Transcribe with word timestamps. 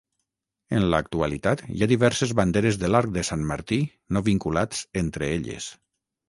En 0.77 0.85
l'actualitat 0.93 1.61
hi 1.75 1.83
ha 1.85 1.87
diverses 1.91 2.33
banderes 2.39 2.79
de 2.85 2.89
l'arc 2.95 3.13
de 3.19 3.25
Sant 3.29 3.45
Martí 3.53 3.79
no 4.17 4.25
vinculats 4.31 4.83
entre 5.05 5.31
elles. 5.37 5.71